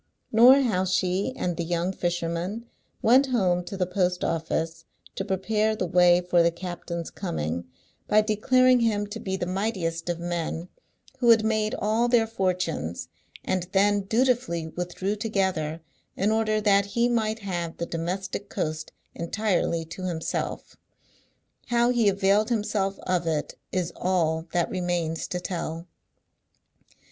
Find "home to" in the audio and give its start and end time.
3.27-3.77